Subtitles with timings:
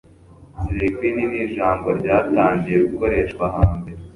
[0.61, 3.99] Slay Queen' ni ijambo ryatangiye gukoreshwa hambere